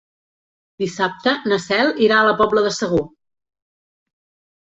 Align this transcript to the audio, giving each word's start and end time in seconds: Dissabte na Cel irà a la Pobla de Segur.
Dissabte 0.83 1.33
na 1.51 1.59
Cel 1.65 1.91
irà 2.05 2.17
a 2.21 2.25
la 2.29 2.33
Pobla 2.41 2.63
de 2.67 2.71
Segur. 2.79 3.05